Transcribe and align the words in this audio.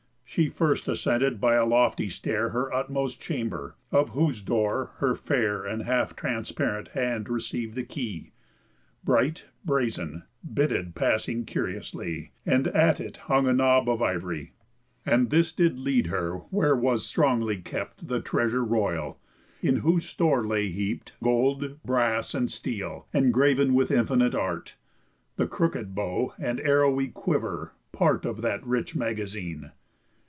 She 0.25 0.47
first 0.47 0.87
ascended 0.87 1.41
by 1.41 1.55
a 1.55 1.65
lofty 1.65 2.07
stair 2.07 2.51
Her 2.51 2.73
utmost 2.73 3.19
chamber; 3.19 3.75
of 3.91 4.11
whose 4.11 4.41
door 4.41 4.91
her 4.99 5.13
fair 5.13 5.65
And 5.65 5.81
half 5.81 6.15
transparent 6.15 6.87
hand 6.87 7.25
receiv'd 7.27 7.75
the 7.75 7.83
key, 7.83 8.31
Bright, 9.03 9.47
brazen, 9.65 10.23
bitted 10.41 10.95
passing 10.95 11.43
curiously, 11.43 12.31
And 12.45 12.69
at 12.69 13.01
it 13.01 13.17
hung 13.27 13.45
a 13.45 13.51
knob 13.51 13.89
of 13.89 14.01
ivory. 14.01 14.53
And 15.05 15.31
this 15.31 15.51
did 15.51 15.77
lead 15.77 16.07
her 16.07 16.37
where 16.49 16.77
was 16.77 17.05
strongly 17.05 17.57
kept 17.57 18.07
The 18.07 18.21
treasure 18.21 18.63
royal; 18.63 19.19
in 19.61 19.79
whose 19.79 20.05
store 20.05 20.47
lay 20.47 20.71
heapt 20.71 21.11
Gold, 21.21 21.83
brass, 21.83 22.33
and 22.33 22.49
steel, 22.49 23.05
engrav'n 23.13 23.73
with 23.73 23.91
infinite 23.91 24.33
art; 24.33 24.77
The 25.35 25.47
crooked 25.47 25.93
bow, 25.93 26.33
and 26.39 26.61
arrowy 26.61 27.09
quiver, 27.09 27.73
part 27.91 28.23
Of 28.25 28.41
that 28.43 28.65
rich 28.65 28.95
magazine. 28.95 29.71